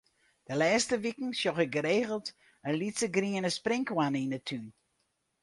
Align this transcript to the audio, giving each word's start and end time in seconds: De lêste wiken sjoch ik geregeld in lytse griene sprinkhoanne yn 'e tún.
De 0.47 0.53
lêste 0.61 0.95
wiken 1.03 1.31
sjoch 1.39 1.63
ik 1.65 1.71
geregeld 1.75 2.27
in 2.67 2.79
lytse 2.81 3.07
griene 3.15 3.49
sprinkhoanne 3.57 4.19
yn 4.25 4.35
'e 4.35 4.41
tún. 4.47 4.65